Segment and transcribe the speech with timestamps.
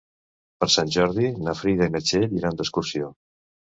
[0.61, 3.13] Per Sant Jordi na Frida i na Txell iran d'excursió.